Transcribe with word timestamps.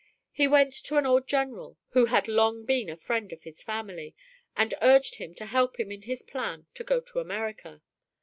He 0.31 0.47
went 0.47 0.73
to 0.85 0.97
an 0.97 1.05
old 1.05 1.27
general 1.27 1.77
who 1.89 2.05
had 2.05 2.27
long 2.27 2.65
been 2.65 2.89
a 2.89 2.97
friend 2.97 3.31
of 3.31 3.43
his 3.43 3.61
family, 3.61 4.15
and 4.57 4.73
urged 4.81 5.17
him 5.17 5.35
to 5.35 5.45
help 5.45 5.79
him 5.79 5.91
in 5.91 6.01
his 6.01 6.23
plan 6.23 6.65
to 6.73 6.83
go 6.83 7.01
to 7.01 7.19
America. 7.19 7.83